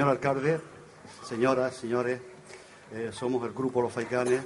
[0.00, 0.60] señor alcalde,
[1.28, 2.22] señoras, señores.
[2.90, 4.40] Eh, somos el grupo Los Faicanes.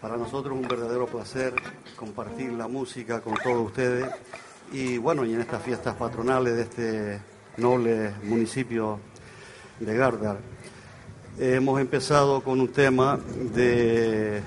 [0.00, 1.54] Para nosotros es un verdadero placer
[1.94, 4.10] compartir la música con todos ustedes
[4.72, 7.20] y bueno, y en estas fiestas patronales de este
[7.56, 8.98] noble municipio
[9.78, 10.38] de Gardar.
[11.38, 13.16] hemos empezado con un tema
[13.54, 14.42] de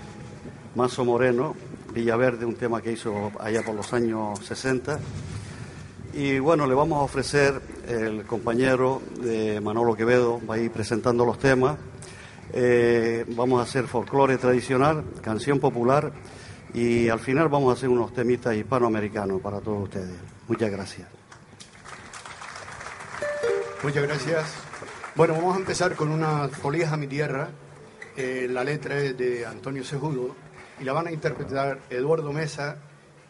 [0.75, 1.55] Mazo Moreno,
[1.93, 4.99] Villaverde, un tema que hizo allá por los años 60.
[6.15, 9.01] Y bueno, le vamos a ofrecer el compañero
[9.61, 11.77] Manolo Quevedo va a ir presentando los temas.
[12.53, 16.11] Eh, vamos a hacer folclore tradicional, canción popular
[16.73, 20.15] y al final vamos a hacer unos temitas hispanoamericanos para todos ustedes.
[20.47, 21.07] Muchas gracias.
[23.83, 24.53] Muchas gracias.
[25.15, 27.49] Bueno, vamos a empezar con una folía a mi tierra.
[28.17, 30.35] Eh, la letra es de Antonio Sejudo
[30.79, 32.77] y la van a interpretar Eduardo Mesa,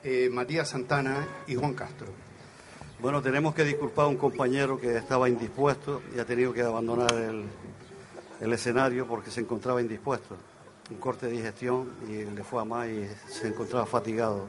[0.04, 2.08] eh, Matías Santana y Juan Castro.
[3.02, 7.12] Bueno, tenemos que disculpar a un compañero que estaba indispuesto y ha tenido que abandonar
[7.14, 7.46] el,
[8.40, 10.38] el escenario porque se encontraba indispuesto.
[10.92, 14.46] Un corte de digestión y le fue a más y se encontraba fatigado.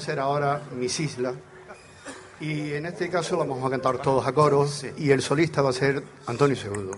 [0.00, 1.34] Hacer ahora Mis Islas.
[2.40, 5.74] Y en este caso vamos a cantar todos a coros y el solista va a
[5.74, 6.89] ser Antonio Segundo.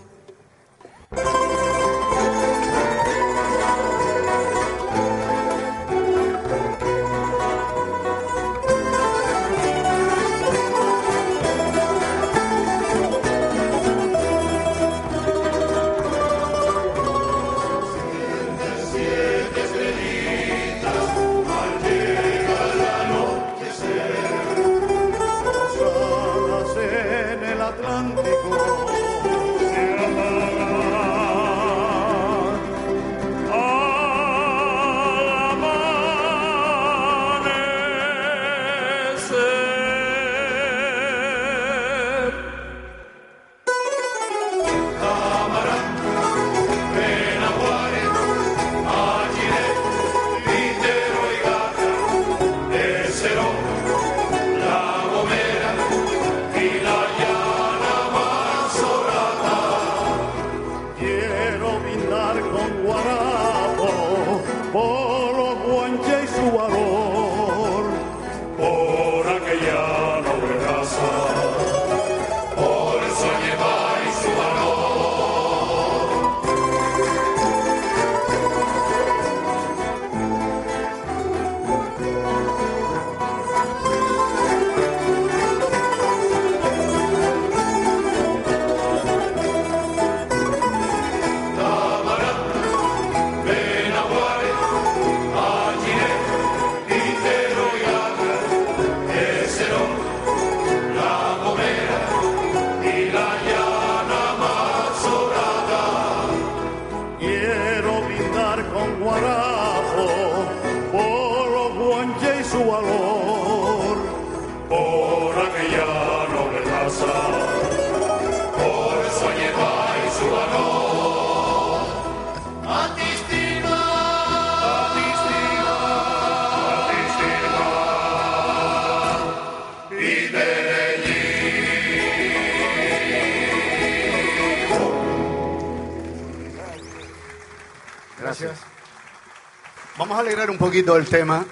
[140.73, 141.45] Poquito el tema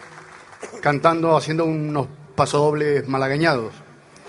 [0.80, 3.74] cantando, haciendo unos pasodobles malagueñados.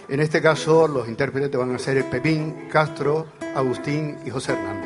[0.09, 4.80] En este caso, los intérpretes van a ser Pepín, Castro, Agustín y José Hernández.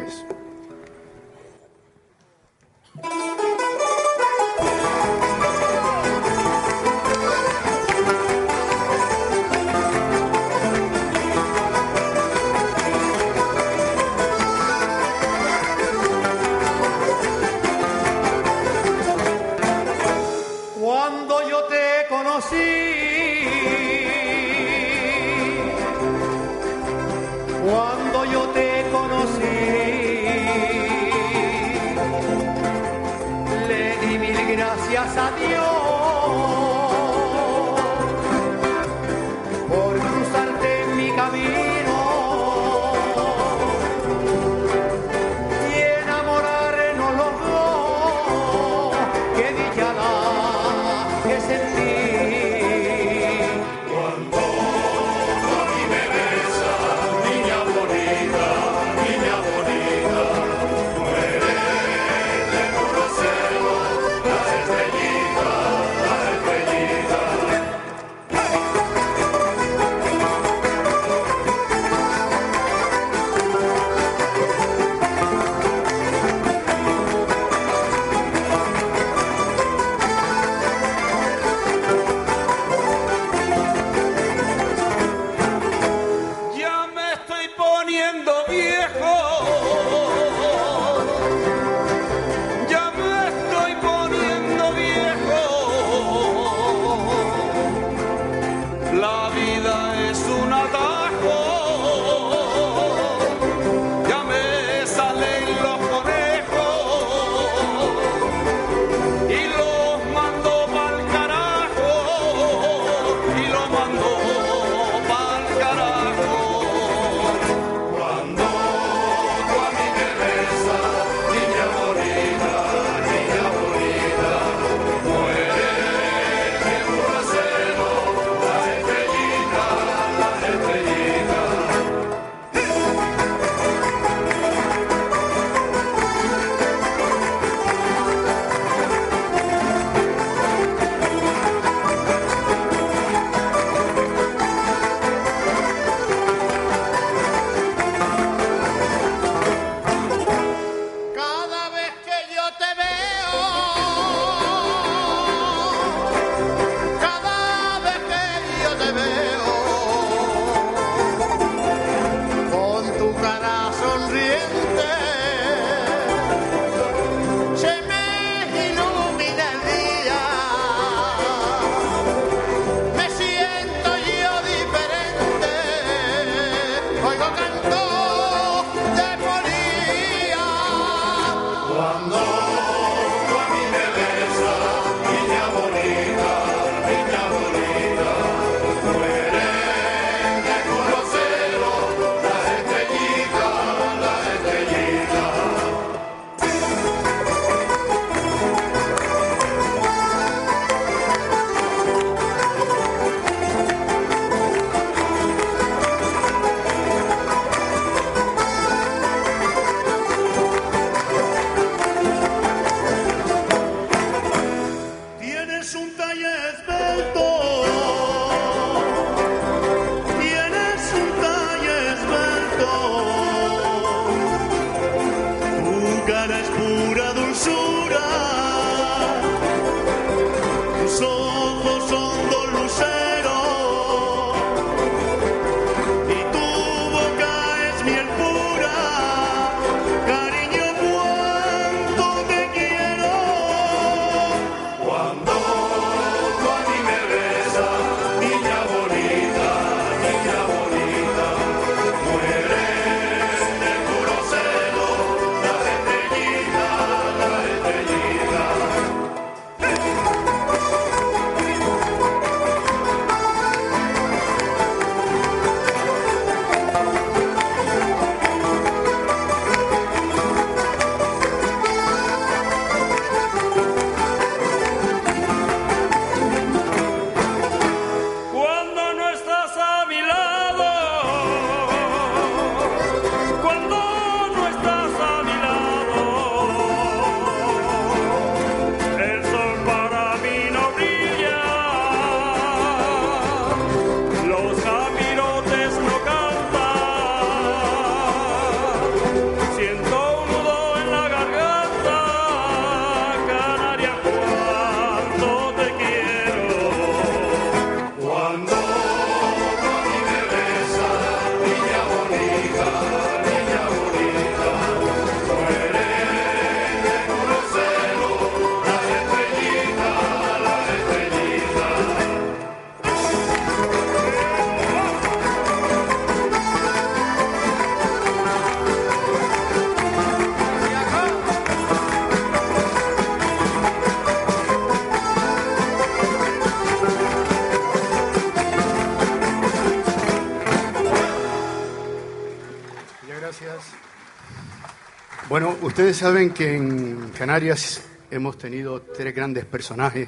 [345.76, 350.08] Ustedes saben que en Canarias hemos tenido tres grandes personajes,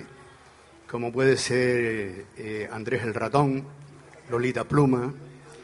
[0.89, 3.65] como puede ser eh, Andrés el Ratón,
[4.29, 5.13] Lolita Pluma,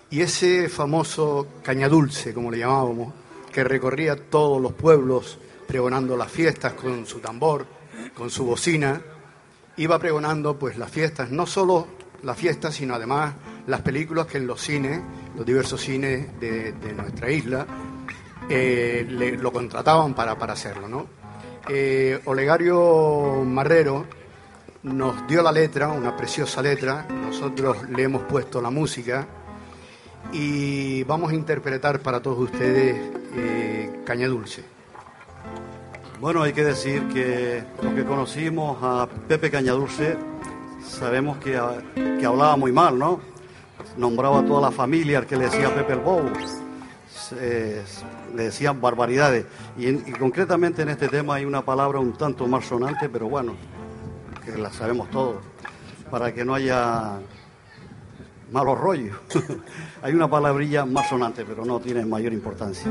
[0.09, 3.13] y ese famoso Cañadulce, como le llamábamos,
[3.49, 7.65] que recorría todos los pueblos pregonando las fiestas con su tambor,
[8.13, 9.01] con su bocina,
[9.77, 11.87] iba pregonando pues las fiestas, no solo
[12.23, 13.35] las fiestas, sino además
[13.67, 14.99] las películas que en los cines,
[15.37, 17.65] los diversos cines de, nuestra isla,
[18.49, 20.87] eh, lo contrataban para, para hacerlo.
[20.87, 21.07] ¿no?
[21.69, 24.05] Eh, Olegario Marrero
[24.83, 29.25] nos dio la letra, una preciosa letra, nosotros le hemos puesto la música
[30.33, 32.97] y vamos a interpretar para todos ustedes
[33.35, 34.63] eh, Caña Dulce.
[36.19, 40.17] Bueno, hay que decir que los que conocimos a Pepe Cañadulce
[40.85, 41.59] sabemos que,
[41.95, 43.19] que hablaba muy mal, ¿no?
[43.97, 46.29] Nombraba a toda la familia al que le decía Pepe el Bobo.
[48.35, 49.45] Le decían barbaridades.
[49.77, 53.55] Y, concretamente en este tema hay una palabra un tanto más sonante, pero bueno,
[54.43, 55.37] que la sabemos todos,
[56.09, 57.19] para que no haya
[58.51, 59.17] malos rollos.
[60.01, 62.87] hay una palabrilla más sonante, pero no tiene mayor importancia.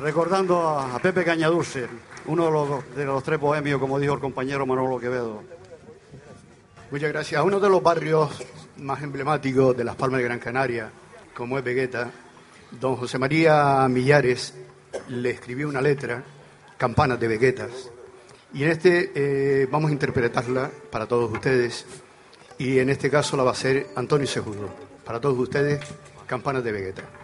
[0.00, 1.86] Recordando a, Pepe Cañadurce,
[2.26, 5.42] uno de los, tres bohemios, como dijo el compañero Manolo Quevedo.
[6.90, 7.42] Muchas gracias.
[7.44, 8.30] Uno de los barrios
[8.78, 10.90] más emblemáticos de Las Palmas de Gran Canaria,
[11.34, 12.10] como es Vegueta,
[12.72, 14.54] don José María Millares
[15.08, 16.24] le escribió una letra,
[16.76, 17.90] Campanas de Veguetas,
[18.54, 21.86] y en este eh, vamos a interpretarla para todos ustedes,
[22.58, 24.68] y en este caso la va a hacer Antonio Sejudo.
[25.04, 25.80] Para todos ustedes,
[26.26, 27.17] Campanas de Vegueta.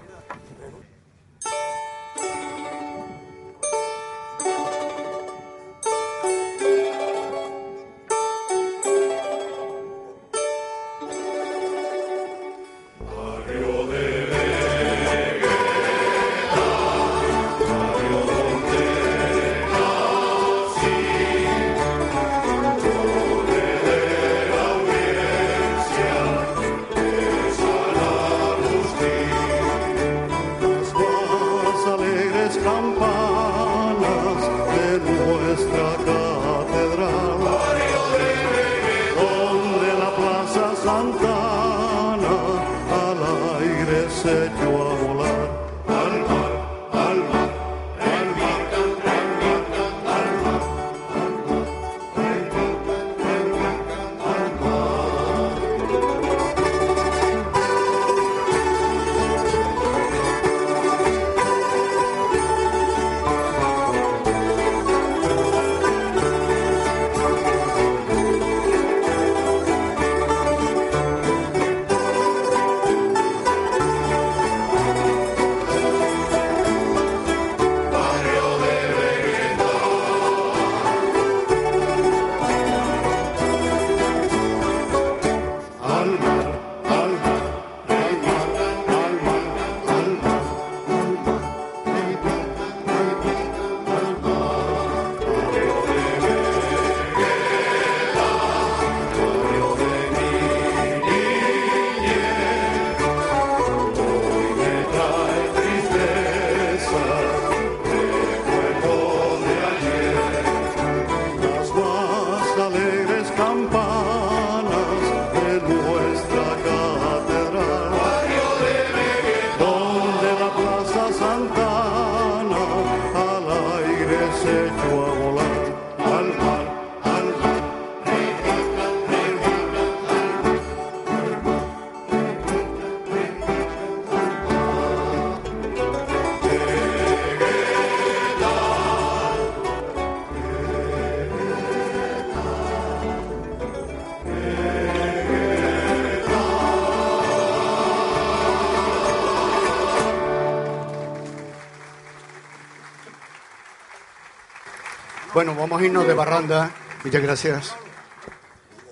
[155.34, 156.70] Bueno, vamos a irnos de barranda.
[157.02, 157.74] Muchas gracias.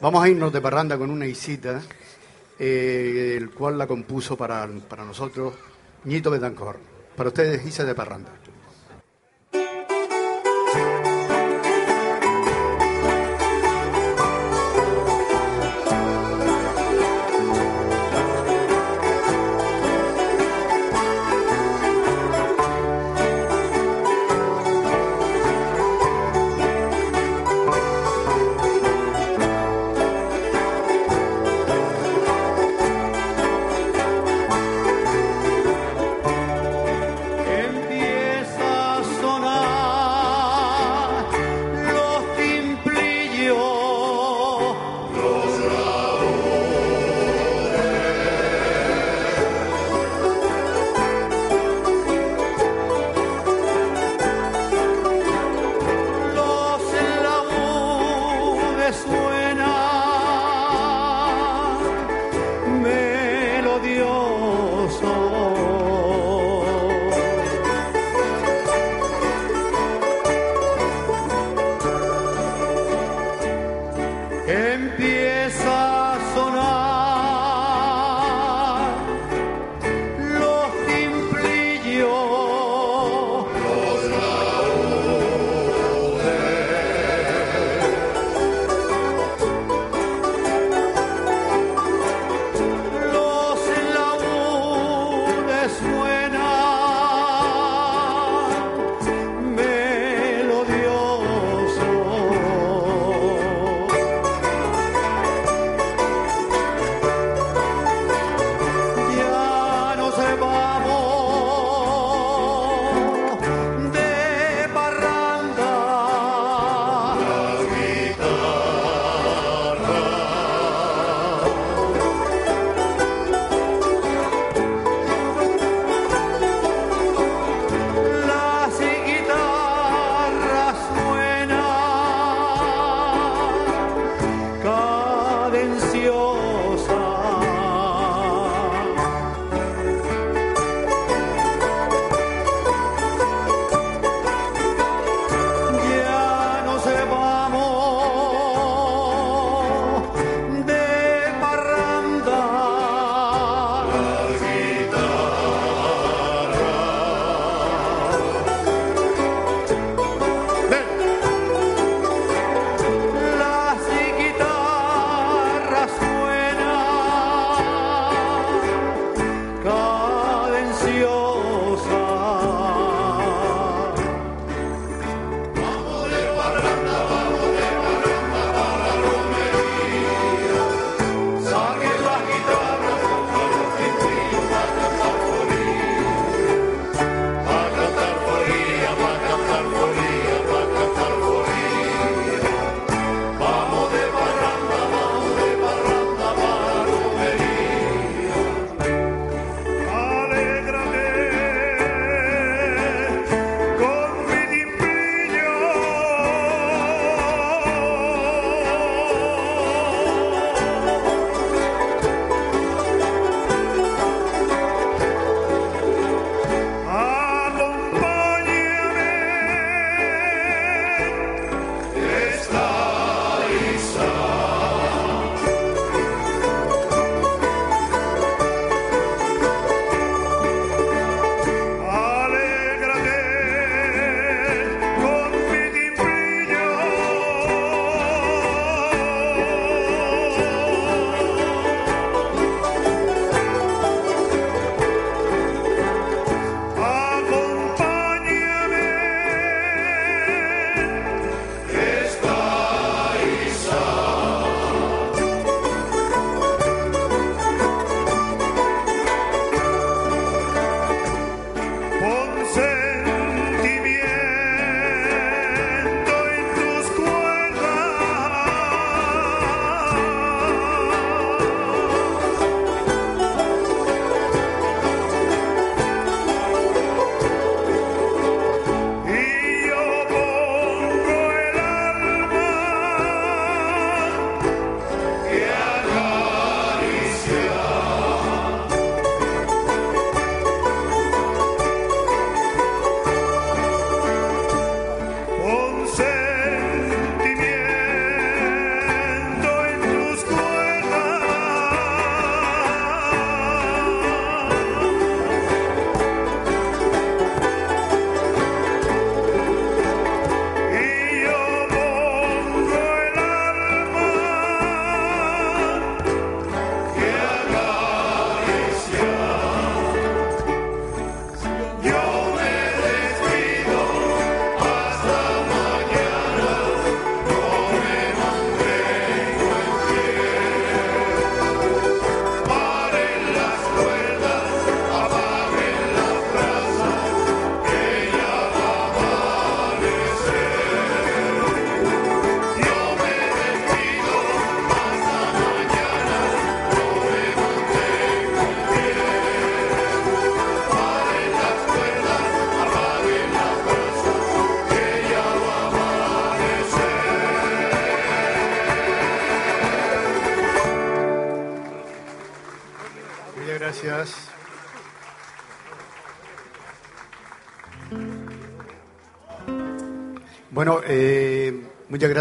[0.01, 1.81] Vamos a irnos de barranda con una isita,
[2.59, 5.55] eh, el cual la compuso para, para nosotros
[6.03, 6.81] Ñito Betancor.
[7.15, 8.33] Para ustedes, Isa de Parranda.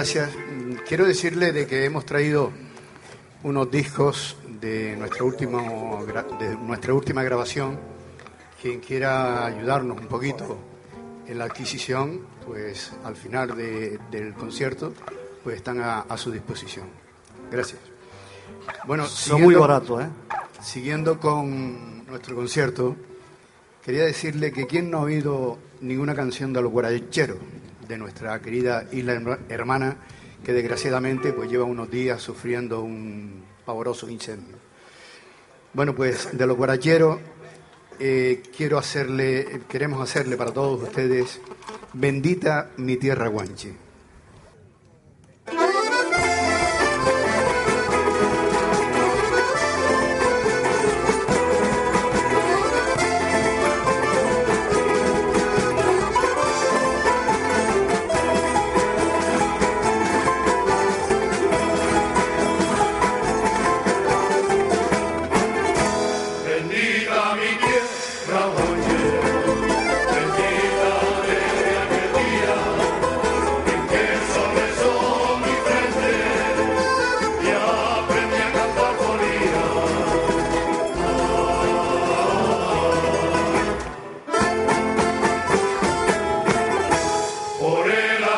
[0.01, 0.31] Gracias.
[0.87, 2.51] Quiero decirle de que hemos traído
[3.43, 6.03] unos discos de nuestra, último,
[6.39, 7.79] de nuestra última grabación.
[8.59, 10.57] Quien quiera ayudarnos un poquito
[11.27, 14.91] en la adquisición, pues al final del concierto,
[15.43, 16.87] pues están a, su disposición.
[17.51, 17.81] Gracias.
[18.87, 20.07] Bueno, son muy baratos, ¿eh?
[20.63, 22.95] Siguiendo con nuestro concierto,
[23.85, 27.37] quería decirle que quien no ha oído ninguna canción de los guaracheros,
[27.91, 29.97] de nuestra querida isla hermana,
[30.45, 34.55] que desgraciadamente pues lleva unos días sufriendo un pavoroso incendio.
[35.73, 37.19] Bueno, pues de los guaracheros
[37.99, 41.41] eh, quiero hacerle, queremos hacerle para todos ustedes,
[41.91, 43.73] bendita mi tierra guanche.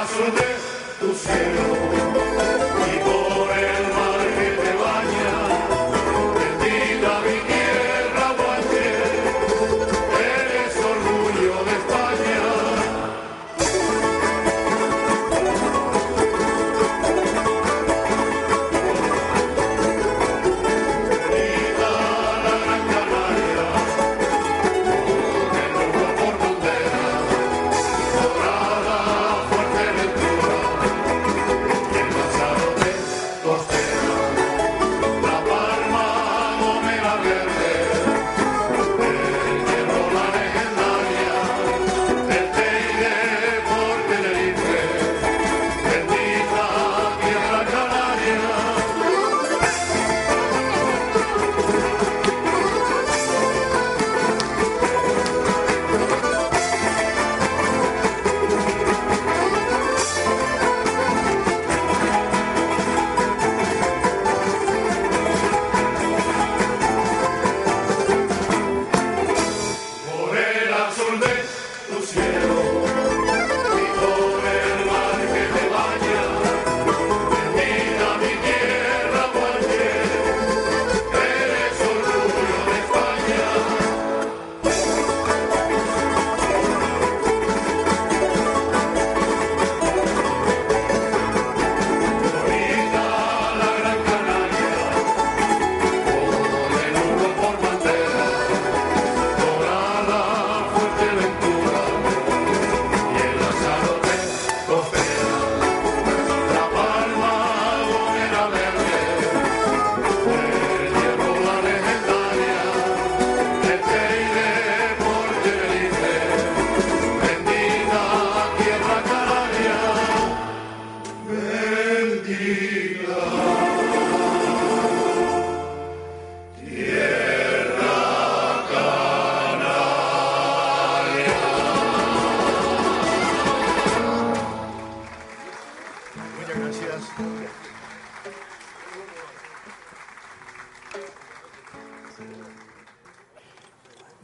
[0.04, 2.63] braço de, do Senhor.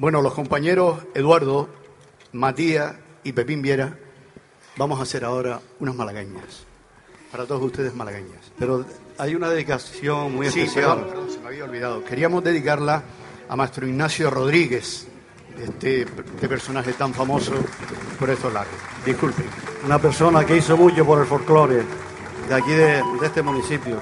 [0.10, 1.70] Bueno, los compañeros Eduardo,
[2.32, 3.96] Matías y Pepín Viera,
[4.76, 6.66] vamos a hacer ahora unas malagueñas.
[7.32, 8.52] Para todos ustedes malagueñas.
[8.58, 8.84] Pero
[9.20, 10.96] hay una dedicación muy Sí, especial.
[11.02, 12.04] perdón, perdón, se me había olvidado.
[12.04, 13.04] Queríamos dedicarla
[13.48, 15.06] a Maestro Ignacio Rodríguez,
[15.62, 17.54] este, este personaje tan famoso
[18.20, 18.74] por estos lares.
[19.06, 19.46] Disculpen.
[19.86, 21.84] Una persona que hizo mucho por el folclore
[22.48, 24.00] de aquí de, de este municipio.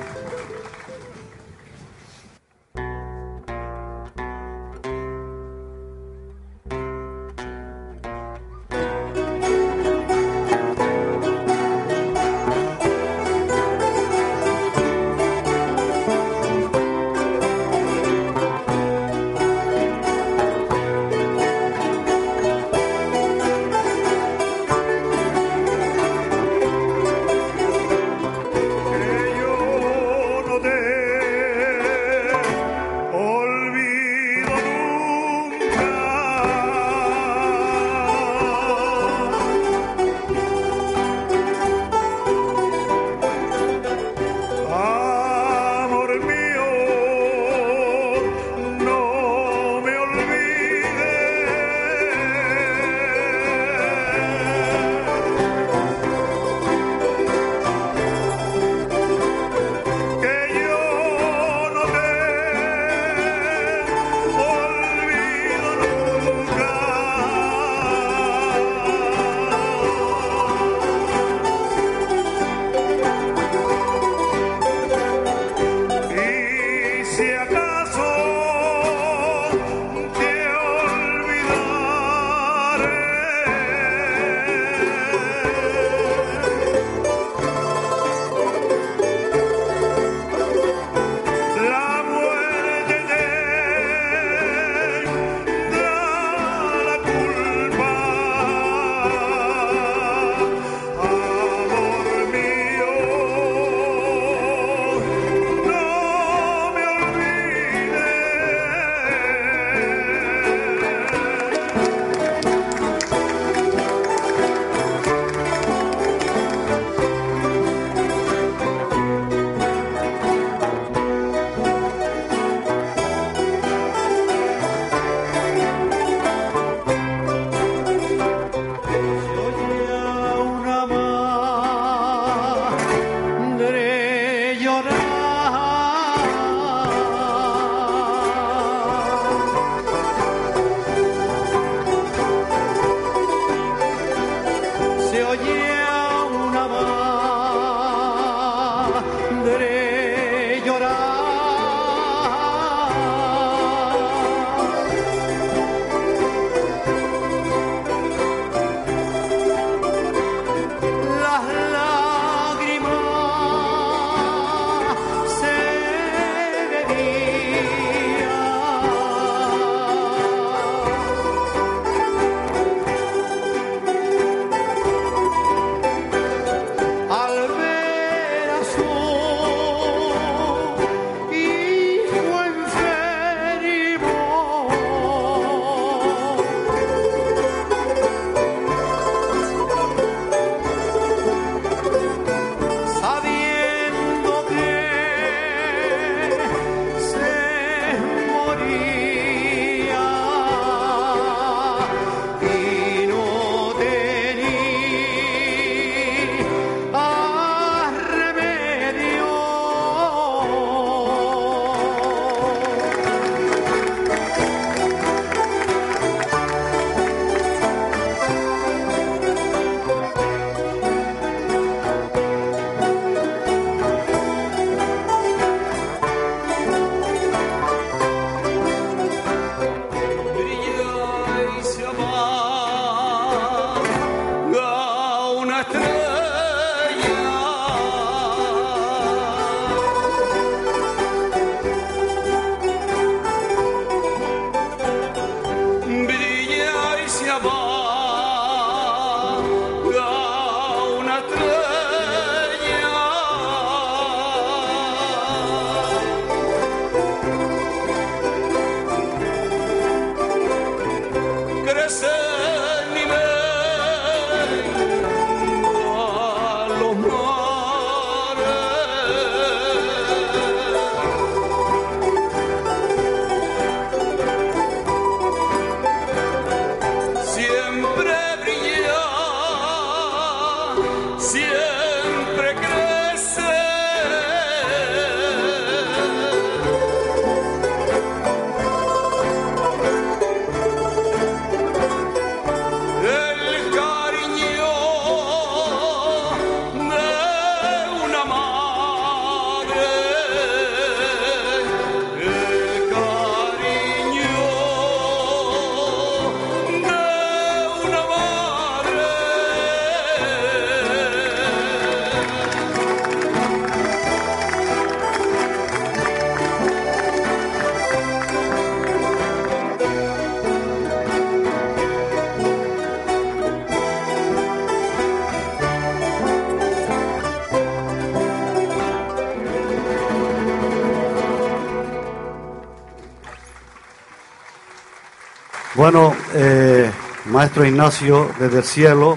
[335.78, 336.91] Bueno, eh,
[337.25, 339.15] maestro Ignacio, desde el cielo,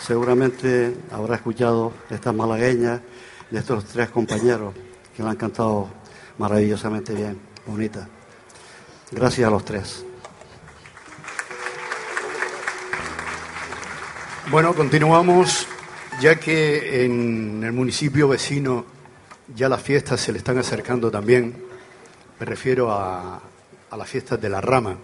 [0.00, 3.00] seguramente habrá escuchado esta malagueña
[3.48, 4.74] de estos tres compañeros
[5.16, 5.88] que la han cantado
[6.36, 8.08] maravillosamente bien, bonita.
[9.12, 10.04] Gracias a los tres.
[14.50, 15.68] Bueno, continuamos,
[16.20, 18.84] ya que en el municipio vecino
[19.54, 21.54] ya las fiestas se le están acercando también.
[22.40, 23.40] Me refiero a
[23.96, 24.96] las fiestas de la rama.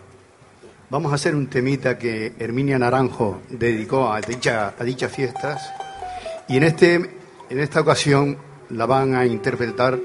[0.96, 5.70] Vamos a hacer un temita que Herminia Naranjo dedicó a, dicha, a dichas fiestas
[6.48, 8.38] y en, este, en esta ocasión
[8.70, 10.00] la van a interpretar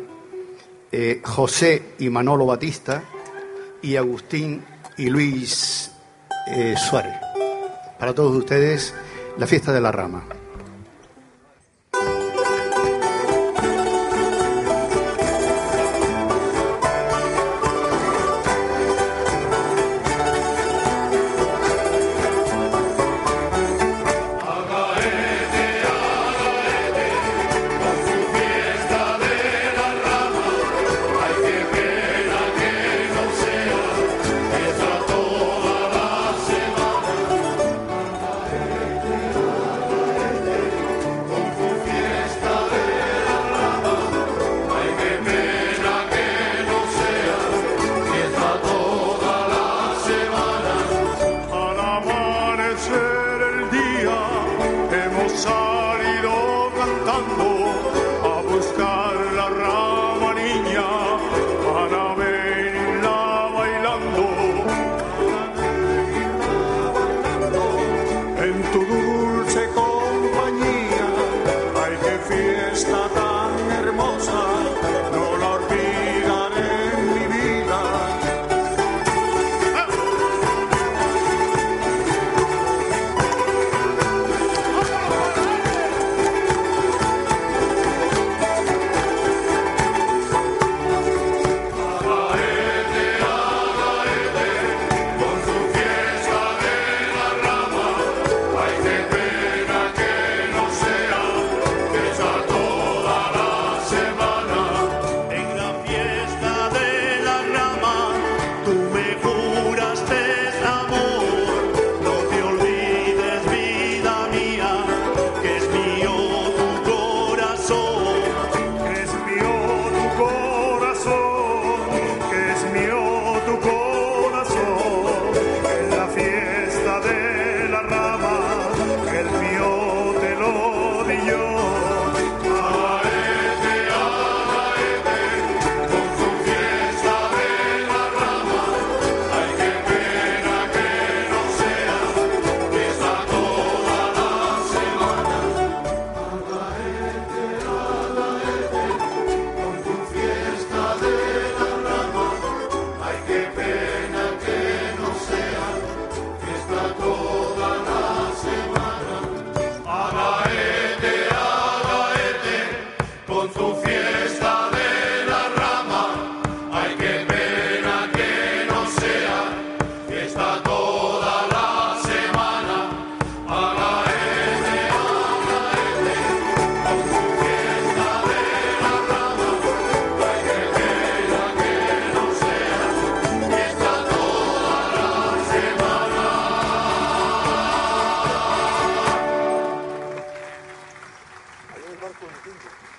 [0.91, 3.05] eh, José y Manolo Batista
[3.81, 4.65] y Agustín
[4.97, 5.93] y Luis
[6.47, 7.15] eh, Suárez.
[7.97, 8.93] Para todos ustedes,
[9.37, 10.40] la fiesta de la rama.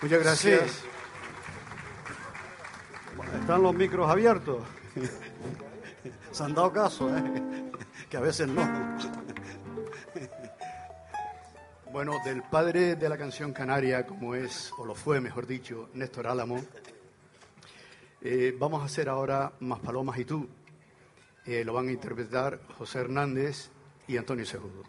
[0.03, 0.83] Gracias.
[3.41, 4.63] están los micros abiertos.
[6.33, 7.23] Se han dado caso, ¿eh?
[8.11, 8.63] que a veces no.
[11.93, 16.27] Bueno, del padre de la canción canaria, como es, o lo fue, mejor dicho, Néstor
[16.27, 16.59] Álamo,
[18.23, 20.49] eh, vamos a hacer ahora Más Palomas y tú.
[21.45, 23.69] Eh, lo van a interpretar José Hernández
[24.09, 24.85] y Antonio Segudo.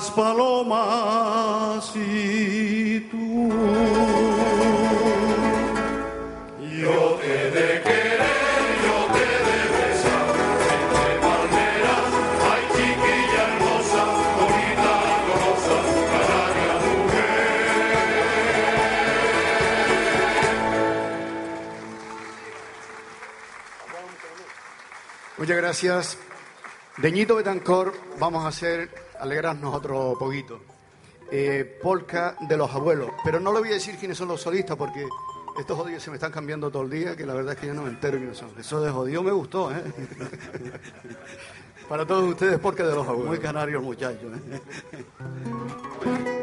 [0.00, 3.50] Más palomas y tú.
[6.80, 8.22] Yo te de querer,
[8.84, 10.34] yo te de besar,
[10.76, 12.12] entre palmeras,
[12.50, 14.02] ay chiquilla hermosa,
[14.38, 15.76] bonita y golosa,
[16.12, 16.74] canaria
[25.36, 26.18] Muchas gracias.
[26.96, 28.88] Deñito Betancor, vamos a hacer,
[29.20, 30.60] alegrarnos otro poquito.
[31.30, 33.10] Eh, polka de los abuelos.
[33.24, 35.06] Pero no le voy a decir quiénes son los solistas porque
[35.58, 37.74] estos jodidos se me están cambiando todo el día, que la verdad es que ya
[37.74, 38.50] no me entero quiénes son.
[38.58, 39.82] Eso de jodido me gustó, ¿eh?
[41.88, 43.28] Para todos ustedes, polka de los abuelos.
[43.28, 44.60] Muy canario el muchacho, ¿eh?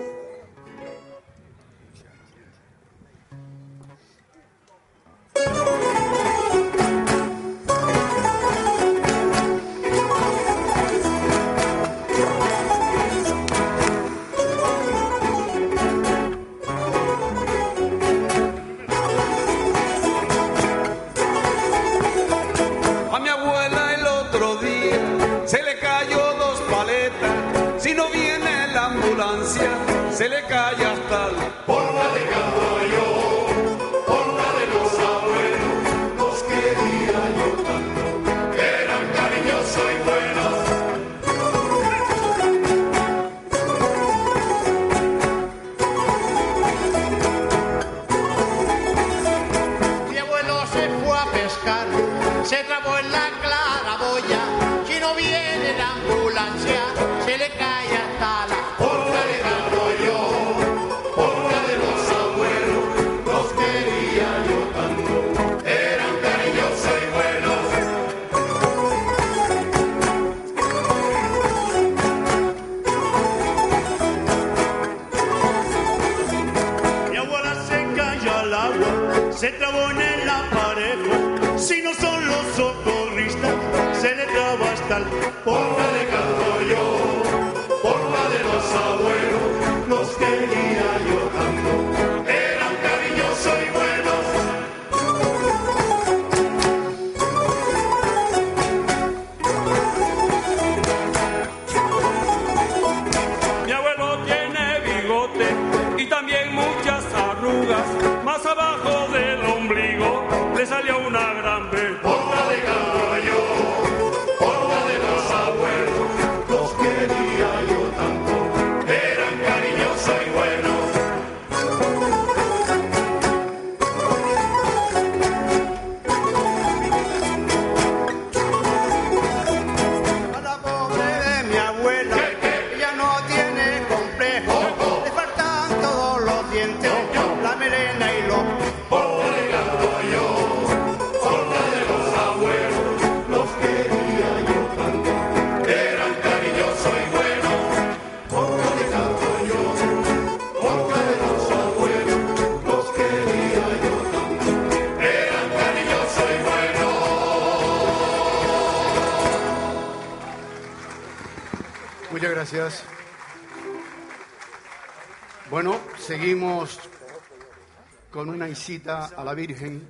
[168.58, 169.88] visita a la Virgen,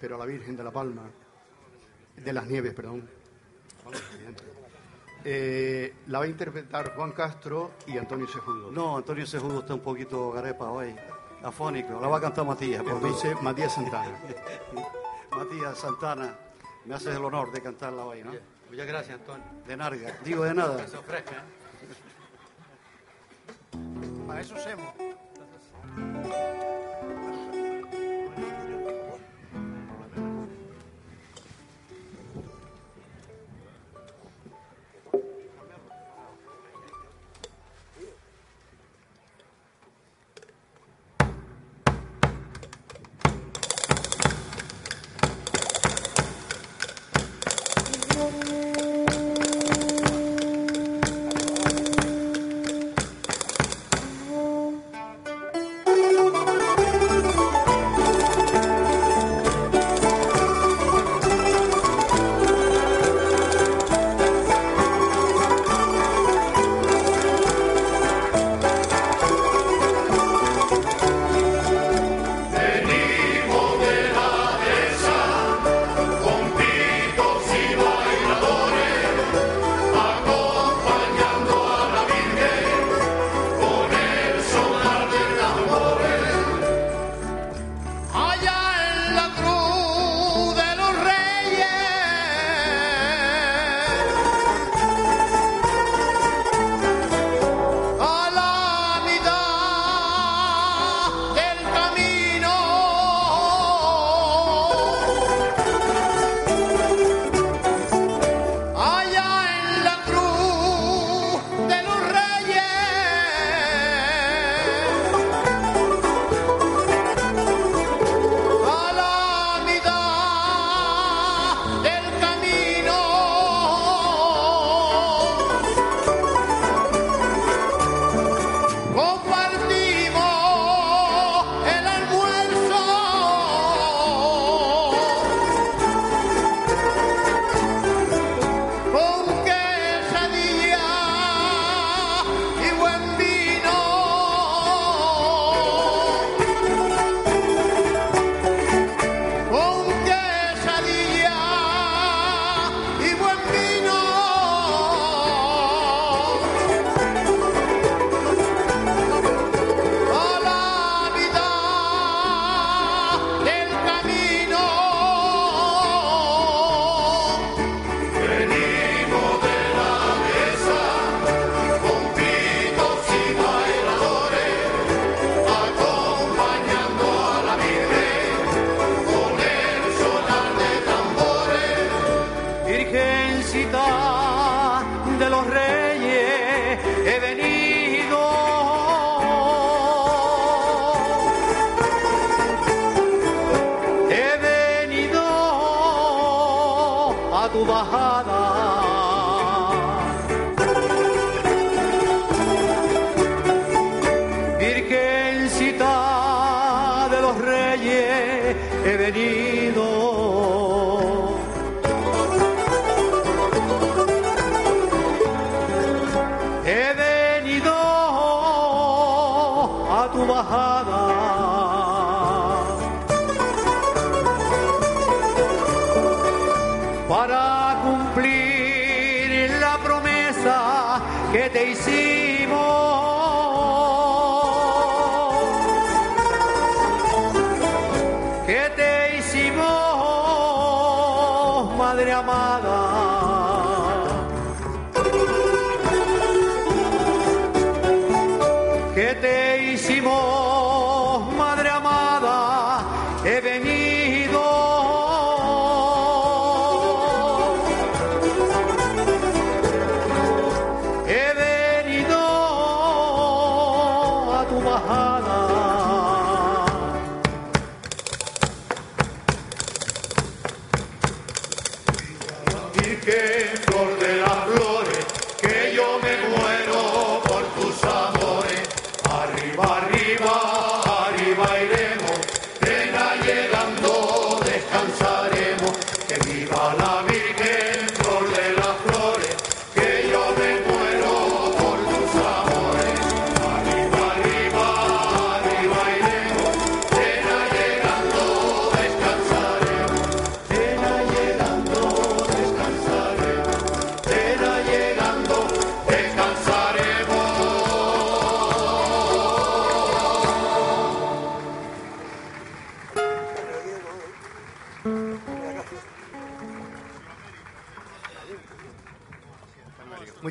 [0.00, 1.02] pero a la Virgen de la Palma,
[2.16, 3.08] de las Nieves, perdón.
[5.24, 8.70] Eh, la va a interpretar Juan Castro y Antonio Sejudo.
[8.70, 10.94] No, Antonio Sejudo está un poquito garepa hoy,
[11.42, 11.98] afónico.
[12.00, 12.82] La va a cantar Matías.
[12.82, 12.98] por mí.
[12.98, 14.18] Entonces, Matías Santana.
[15.30, 16.34] Matías Santana,
[16.84, 18.32] me haces el honor de cantarla hoy, ¿no?
[18.68, 19.44] Muchas gracias, Antonio.
[19.66, 20.18] De narga.
[20.24, 20.86] Digo de nada.
[20.86, 21.32] Se ofrezca.
[21.32, 21.42] ¿eh?
[24.26, 24.92] Para eso hacemos.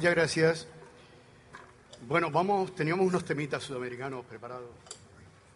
[0.01, 0.67] muchas gracias.
[2.07, 4.71] Bueno, vamos, teníamos unos temitas sudamericanos preparados.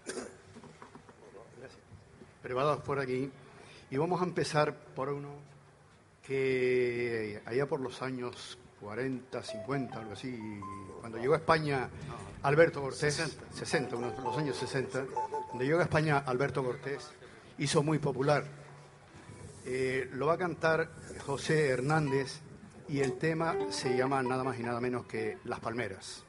[0.05, 1.81] Gracias.
[2.43, 3.31] Preparados por aquí.
[3.89, 5.29] Y vamos a empezar por uno
[6.21, 10.39] que allá por los años 40, 50, algo así,
[10.99, 11.89] cuando llegó a España
[12.43, 15.05] Alberto Cortés, 60, unos, los años 60,
[15.47, 17.09] cuando llegó a España Alberto Cortés,
[17.57, 18.45] hizo muy popular.
[19.65, 20.91] Eh, lo va a cantar
[21.25, 22.41] José Hernández
[22.88, 26.25] y el tema se llama nada más y nada menos que Las Palmeras.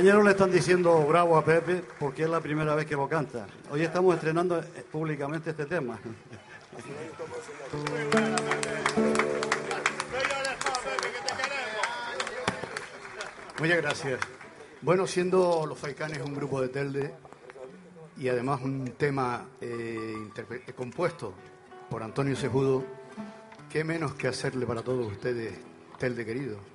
[0.00, 3.46] Compañeros le están diciendo bravo a Pepe porque es la primera vez que lo canta.
[3.70, 6.00] Hoy estamos estrenando eh, públicamente este tema.
[13.58, 14.20] Muchas gracias.
[14.80, 17.14] Bueno, siendo Los Faicanes un grupo de Telde
[18.16, 21.34] y además un tema eh, eh, compuesto
[21.90, 22.84] por Antonio Sejudo,
[23.70, 25.58] ¿qué menos que hacerle para todos ustedes,
[25.98, 26.69] Telde querido?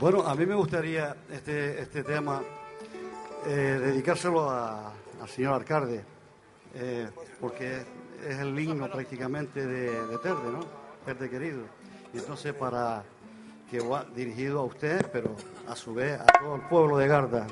[0.00, 2.42] Bueno, a mí me gustaría este, este tema
[3.46, 6.02] eh, dedicárselo a- al señor alcalde,
[6.74, 7.08] eh,
[7.40, 7.82] porque
[8.26, 10.60] es el himno prácticamente de, de Telde, ¿no?
[11.04, 11.60] Telde querido.
[12.14, 13.02] Y entonces para
[13.70, 15.34] que va dirigido a usted, pero
[15.68, 17.46] a su vez a todo el pueblo de Garda.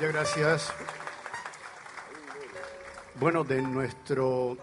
[0.00, 0.72] Muchas gracias.
[3.16, 4.56] Bueno, de nuestro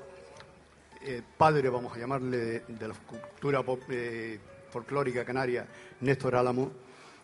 [1.03, 4.39] eh, padre, vamos a llamarle, de, la cultura eh,
[4.71, 5.67] folclórica canaria,
[6.01, 6.71] Néstor Álamo,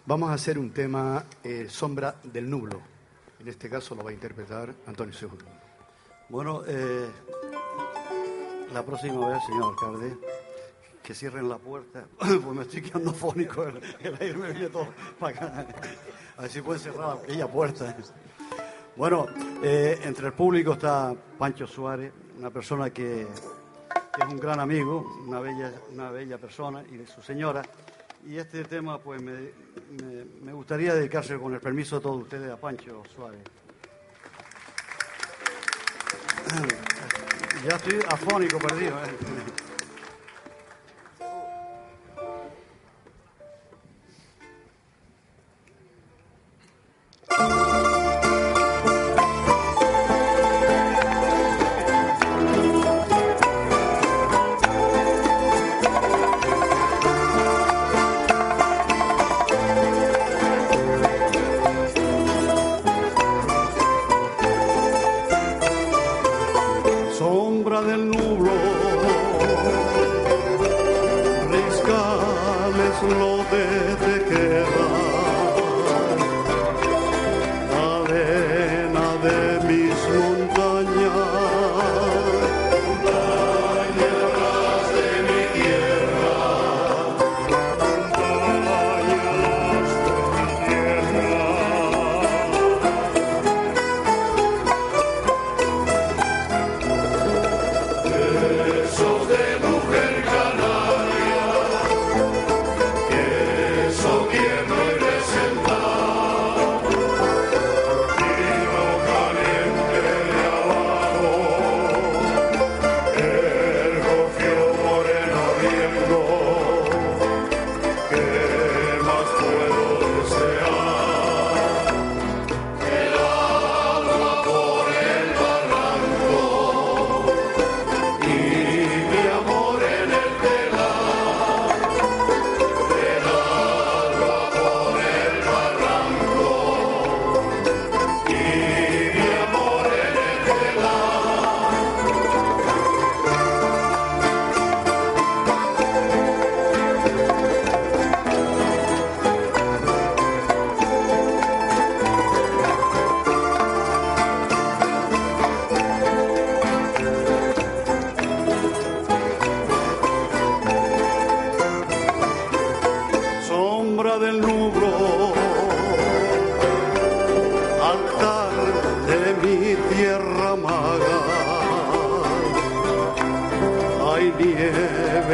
[0.05, 2.81] vamos a hacer un tema, eh, Sombra del Nublo.
[3.39, 5.47] En este caso lo va a interpretar Antonio Seguro.
[6.29, 6.61] Bueno,
[8.71, 10.17] la próxima vez, señor alcalde,
[11.01, 14.87] que cierren la puerta, pues me estoy quedando fónico, el, el aire me viene todo
[15.19, 15.67] para acá.
[16.37, 17.95] A ver si pueden cerrar aquella puerta.
[18.95, 19.27] Bueno,
[19.63, 25.39] eh, entre el público está Pancho Suárez, una persona que, es un gran amigo, una
[25.39, 27.61] bella, una bella persona, y de su señora.
[28.25, 33.03] Y este tema, pues me gustaría dedicarse, con el permiso de todos ustedes, a Pancho
[33.13, 33.41] Suárez.
[37.67, 38.93] Ya estoy afónico, perdido.
[39.05, 39.72] ¿eh?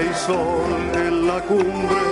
[0.01, 2.09] y sol en la cumbre.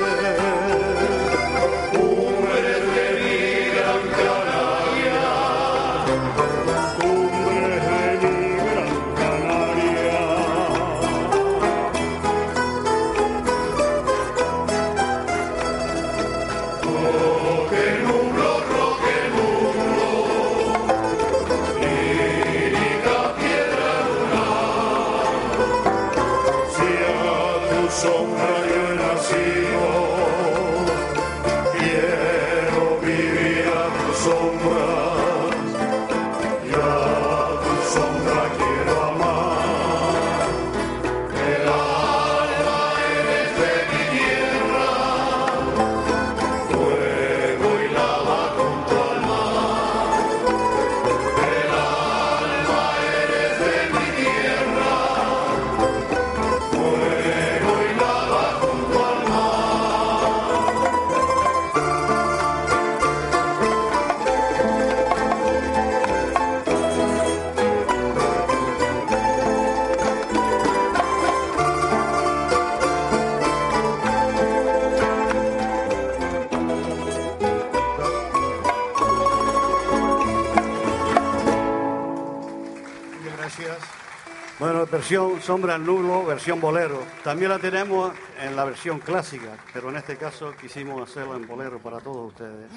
[85.10, 87.02] versión Sombra al Nulo, versión bolero.
[87.24, 88.12] También la tenemos
[88.42, 92.70] en la versión clásica, pero en este caso quisimos hacerla en bolero para todos ustedes.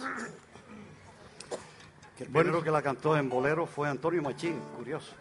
[2.21, 5.13] El primero que la cantó en bolero fue Antonio Machín, curioso.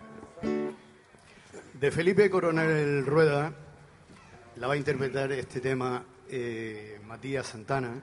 [1.73, 3.53] De Felipe Coronel Rueda
[4.57, 7.99] la va a interpretar este tema eh, Matías Santana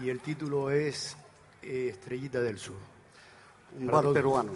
[0.00, 1.16] y el título es
[1.62, 2.76] eh, Estrellita del Sur.
[3.80, 4.52] Un bar peruano.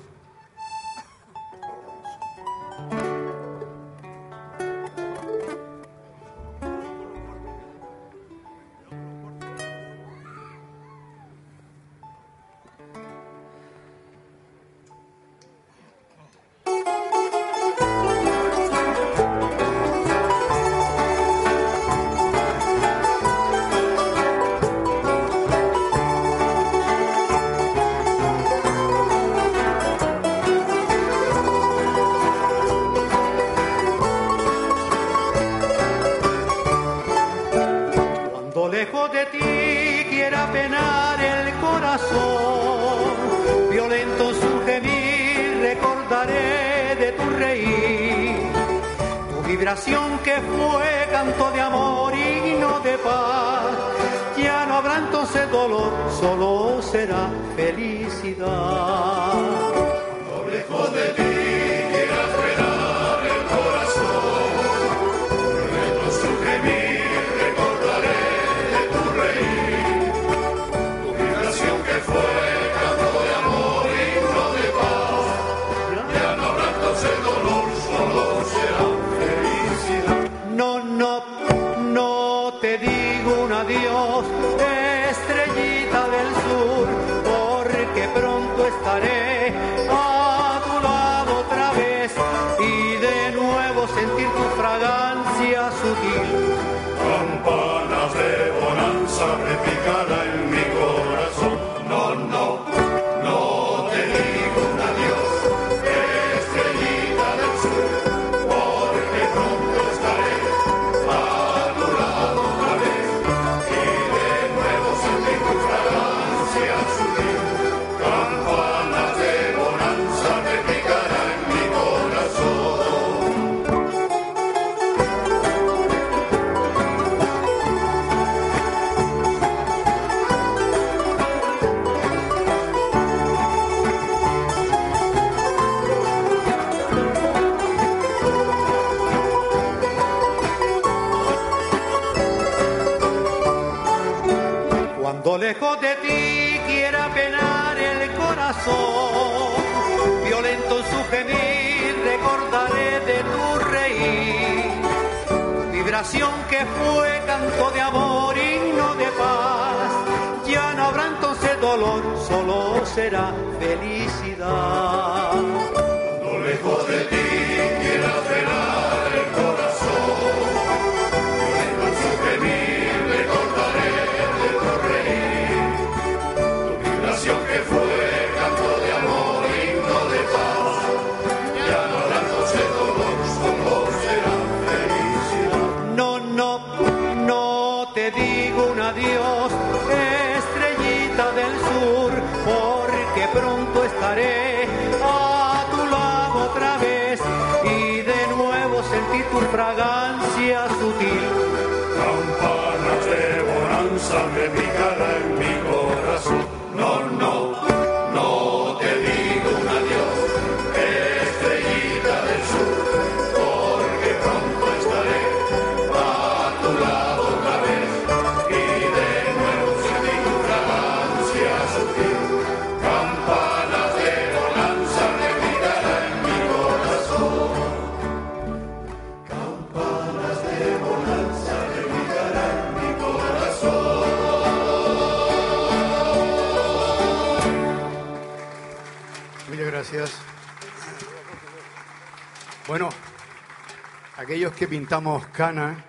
[244.19, 245.85] Aquellos que pintamos cana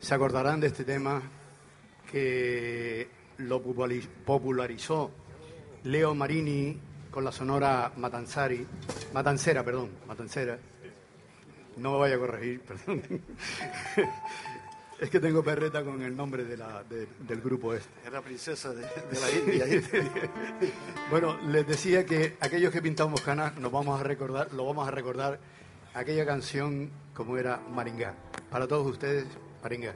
[0.00, 1.20] se acordarán de este tema
[2.10, 3.08] que
[3.38, 5.10] lo populari- popularizó
[5.84, 6.78] Leo Marini
[7.10, 8.66] con la sonora Matanzari,
[9.12, 10.58] Matancera, perdón, Matancera.
[11.76, 13.02] No me vaya a corregir, perdón.
[15.00, 17.88] Es que tengo perreta con el nombre de la- de- del grupo este.
[18.06, 19.30] Era princesa de, de la
[19.66, 19.82] India.
[21.10, 24.90] Bueno, les decía que aquellos que pintamos canas nos vamos a recordar, lo vamos a
[24.92, 25.40] recordar
[25.94, 28.14] aquella canción como era Maringá.
[28.50, 29.26] Para todos ustedes,
[29.62, 29.94] Maringá.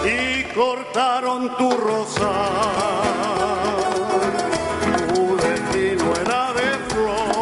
[0.06, 2.32] y cortaron tu rosa.
[5.14, 7.38] Tu destino era de flor.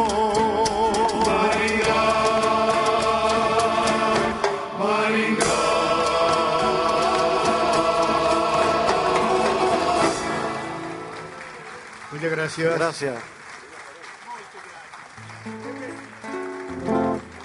[12.12, 12.78] Muchas gracias.
[12.78, 13.14] Gracias.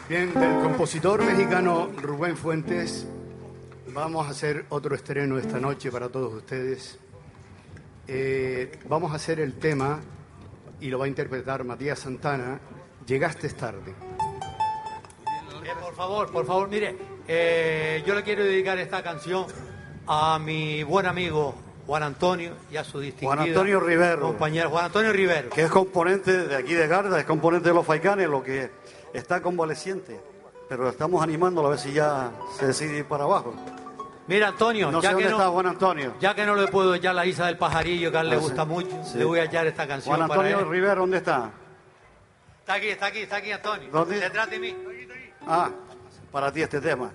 [0.07, 3.05] Bien, del compositor mexicano Rubén Fuentes,
[3.93, 6.97] vamos a hacer otro estreno esta noche para todos ustedes.
[8.07, 9.99] Eh, vamos a hacer el tema
[10.79, 12.59] y lo va a interpretar Matías Santana.
[13.05, 13.91] Llegaste tarde.
[13.91, 16.95] Eh, por favor, por favor, mire,
[17.27, 19.45] eh, yo le quiero dedicar esta canción
[20.07, 21.53] a mi buen amigo
[21.85, 24.21] Juan Antonio y a su distinguida Juan Antonio Rivero.
[24.29, 25.51] compañero Juan Antonio Rivero.
[25.51, 28.71] que es componente de aquí de Garda, es componente de los Faicanes, lo que
[29.13, 30.30] está convaleciente
[30.71, 33.53] pero estamos animándolo a ver si ya se decide ir para abajo.
[34.27, 38.29] Mira, Antonio, ya que no, le puedo echar la Isa del Pajarillo, que a él
[38.29, 40.15] le ah, gusta mucho, le voy a echar esta canción.
[40.15, 40.69] Juan Antonio para él.
[40.69, 41.51] Rivera, ¿dónde está?
[42.61, 43.89] Está aquí, está aquí, está aquí, Antonio.
[43.91, 44.17] ¿Dónde?
[44.17, 44.77] Se trata de mí.
[45.45, 45.71] Ah,
[46.31, 47.11] para ti este tema.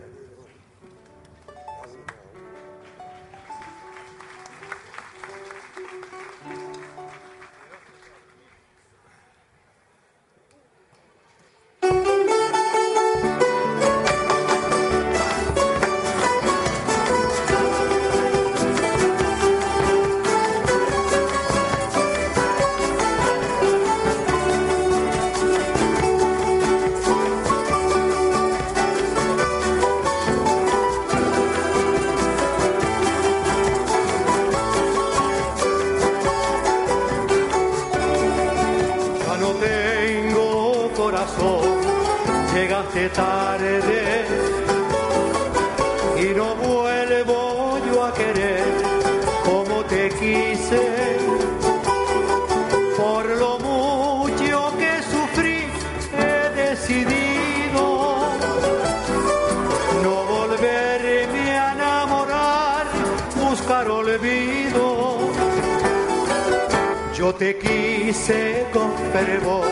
[67.38, 69.66] te quise con fervor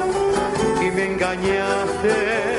[0.80, 2.58] y me engañaste.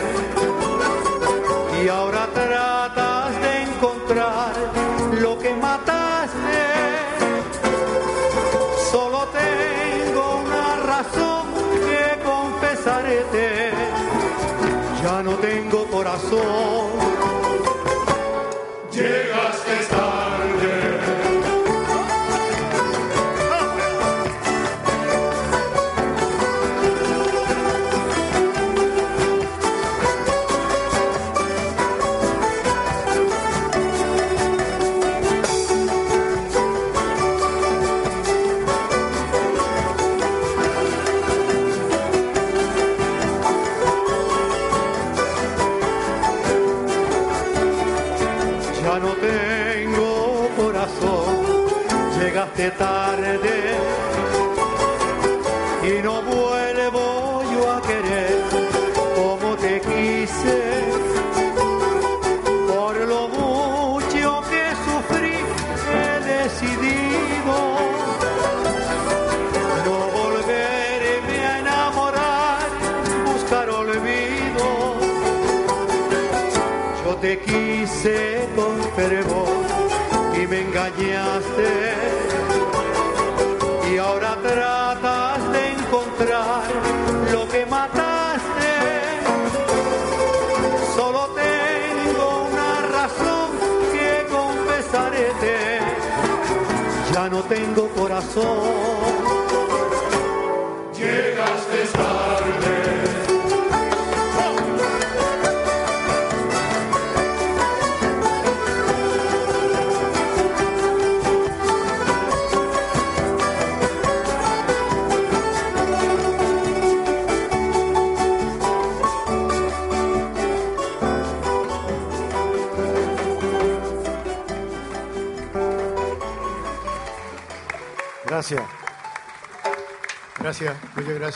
[1.83, 4.53] Y ahora tratas de encontrar
[5.21, 6.63] lo que mataste.
[8.91, 11.45] Solo tengo una razón
[11.87, 13.71] que confesarte.
[15.03, 16.89] Ya no tengo corazón.
[18.91, 20.34] Llegaste tarde.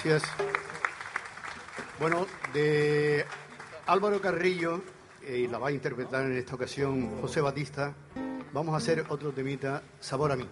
[0.03, 0.23] gracias.
[1.99, 3.25] Bueno, de
[3.85, 4.81] Álvaro Carrillo,
[5.23, 7.93] eh, y la va a interpretar en esta ocasión José Batista,
[8.53, 10.47] vamos a hacer otro temita, Sabor a mí.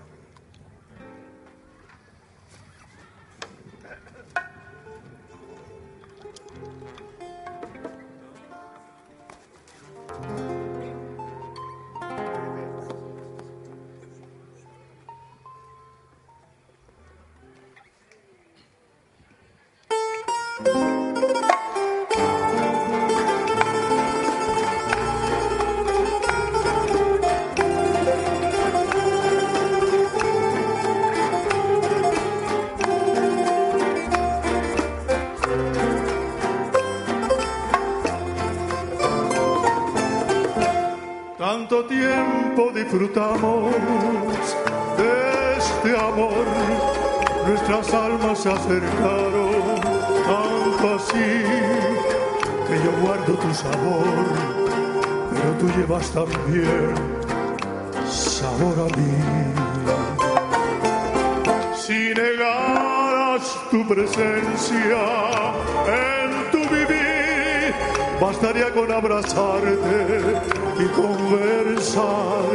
[71.28, 72.45] conversar.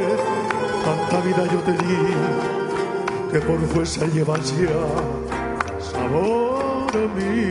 [0.85, 1.99] Tanta vida yo te di
[3.31, 4.86] que por fuerza llevas ya
[5.78, 7.51] sabor mí.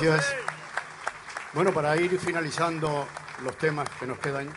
[0.00, 0.34] Gracias.
[1.52, 3.06] Bueno, para ir finalizando
[3.44, 4.48] los temas que nos quedan,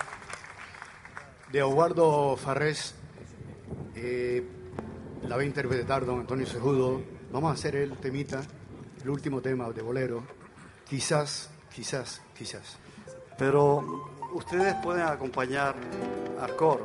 [1.52, 2.96] de Eduardo Farrés,
[3.96, 4.48] eh,
[5.24, 7.02] la va a interpretar don Antonio Sejudo.
[7.34, 8.44] Vamos a hacer el temita,
[9.04, 10.24] el último tema de bolero.
[10.88, 12.78] Quizás, quizás, quizás.
[13.38, 15.76] Pero ustedes pueden acompañar
[16.40, 16.85] al coro.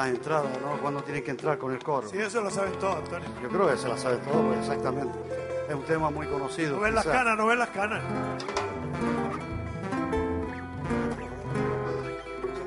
[0.00, 0.80] Las entradas, ¿no?
[0.80, 2.08] Cuando tienen que entrar con el coro.
[2.08, 3.28] Sí, eso lo saben todos, Antonio.
[3.42, 5.18] Yo creo que se la sabe todo, pues, exactamente.
[5.68, 6.76] Es un tema muy conocido.
[6.76, 8.02] No ven las canas, no ven las canas.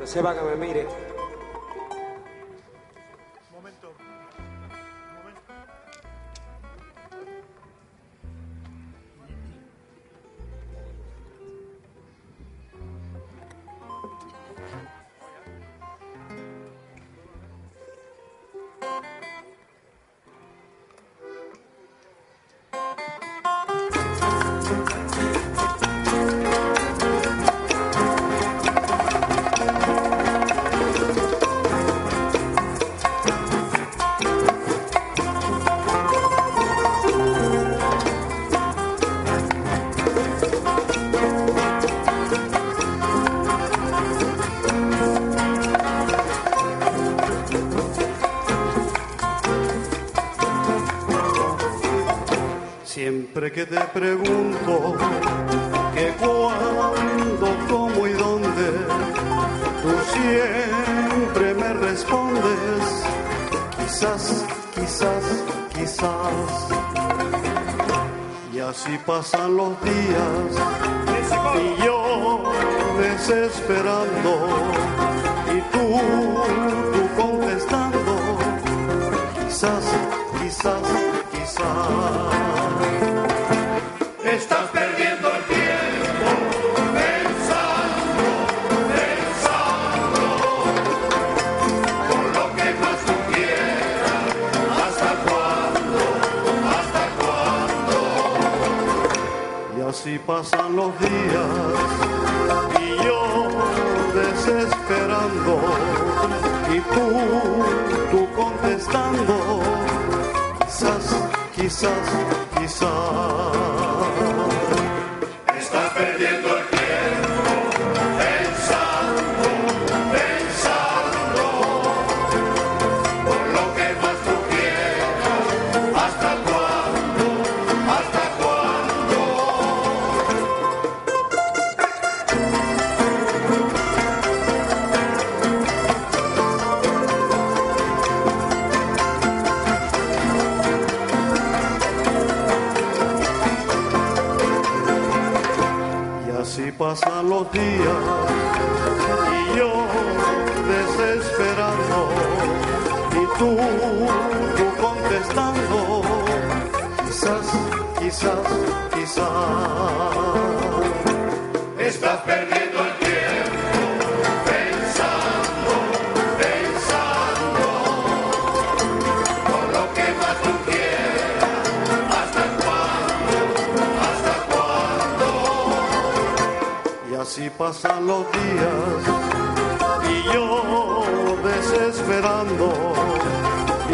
[0.03, 0.87] Sepa que me mire.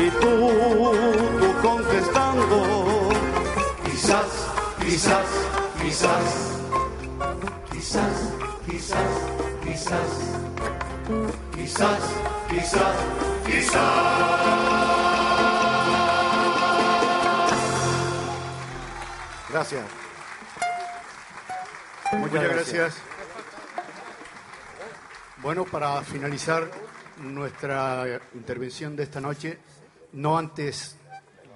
[0.02, 0.34] Y tú,
[1.40, 3.10] tú contestando,
[3.86, 4.48] quizás,
[4.80, 5.28] quizás,
[5.82, 6.50] quizás.
[7.72, 8.34] Quizás,
[8.70, 9.08] quizás,
[9.64, 10.12] quizás,
[11.56, 12.02] quizás,
[12.50, 12.98] quizás,
[13.46, 13.80] quizás.
[19.50, 19.86] Gracias.
[22.14, 22.96] Muchas gracias.
[25.38, 26.70] Bueno, para finalizar
[27.18, 28.06] nuestra
[28.36, 29.58] intervención de esta noche,
[30.14, 30.98] no antes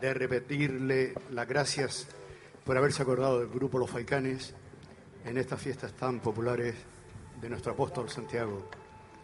[0.01, 2.07] de repetirle las gracias
[2.65, 4.53] por haberse acordado del grupo Los Faicanes
[5.25, 6.75] en estas fiestas tan populares
[7.41, 8.69] de nuestro apóstol Santiago.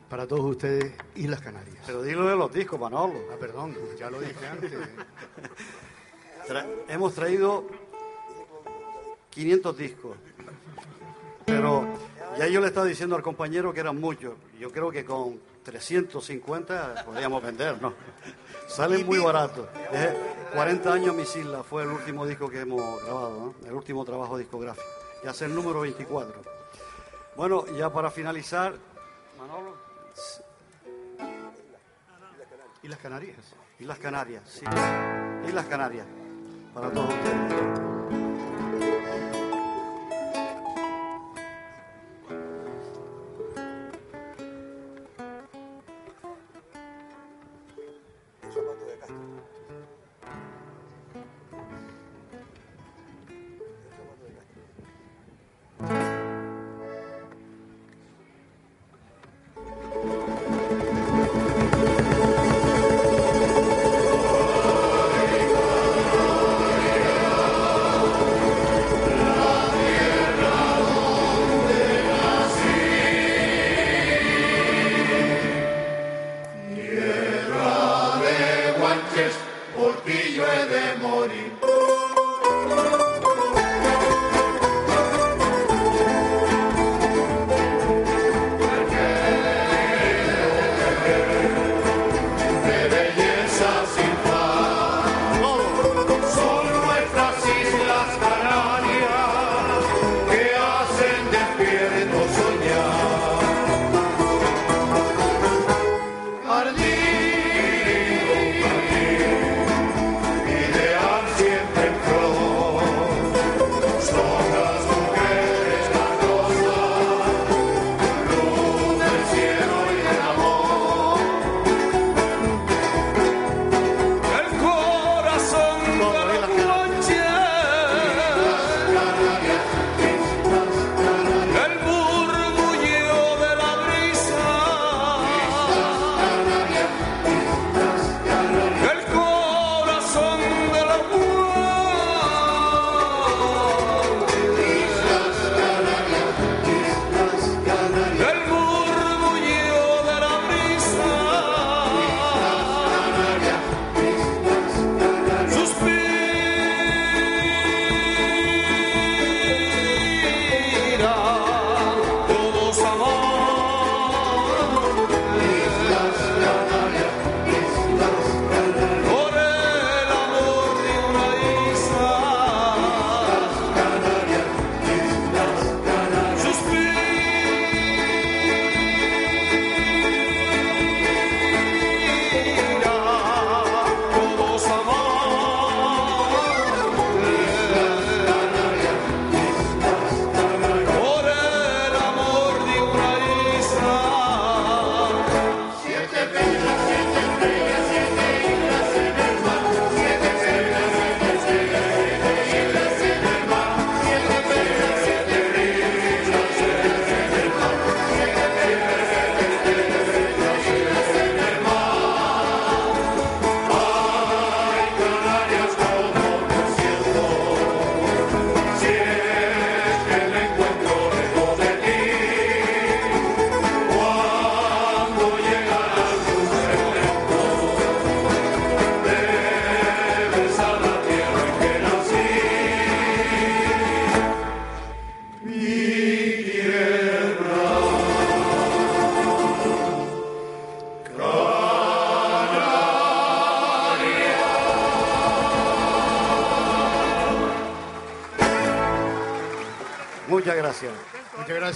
[0.09, 1.77] Para todos ustedes, Islas Canarias.
[1.85, 3.19] Pero dilo de los discos, Manolo.
[3.31, 4.71] Ah, perdón, ya lo dije antes.
[6.47, 7.67] Tra- hemos traído
[9.29, 10.17] 500 discos.
[11.45, 11.87] Pero
[12.37, 14.33] ya yo le estaba diciendo al compañero que eran muchos.
[14.59, 17.93] Yo creo que con 350 podríamos vender, ¿no?
[18.69, 19.67] Salen muy baratos.
[19.91, 20.15] Eh,
[20.53, 23.67] 40 años Mis Islas fue el último disco que hemos grabado, ¿no?
[23.67, 24.87] El último trabajo discográfico.
[25.23, 26.41] Ya es el número 24.
[27.35, 28.75] Bueno, ya para finalizar,
[29.37, 29.75] Manolo.
[32.83, 33.37] Islas Canarias.
[33.79, 34.65] Islas Canarias, sí.
[35.47, 36.05] Islas Canarias,
[36.73, 37.78] para todos ustedes.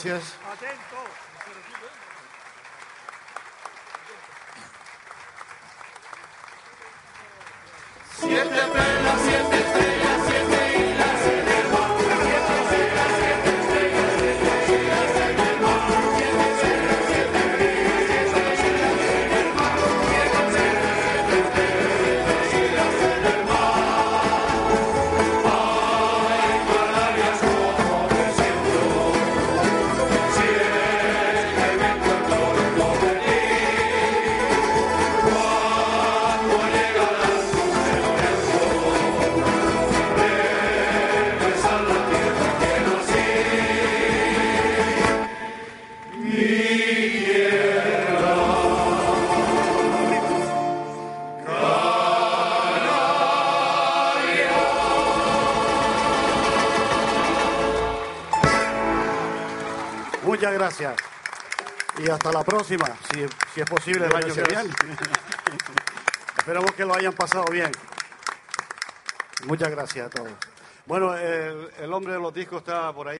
[0.03, 0.32] Gracias.
[60.63, 60.95] Gracias.
[61.97, 64.69] Y hasta la próxima, si, si es posible el año que viene.
[66.37, 67.69] Esperamos que lo hayan pasado bien.
[69.45, 70.31] Muchas gracias a todos.
[70.85, 73.11] Bueno, el, el hombre de los discos está por ahí.